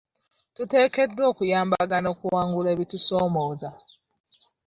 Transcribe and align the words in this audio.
Tuteekeddwa 0.55 1.23
okuyambagana 1.31 2.07
okuwangula 2.13 2.67
ebitusomooza. 2.75 3.69